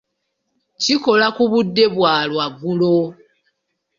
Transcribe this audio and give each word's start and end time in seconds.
Kikola 0.83 1.27
ku 1.35 1.43
budde 1.51 1.85
bwa 1.95 2.13
lwaggulo. 2.29 2.95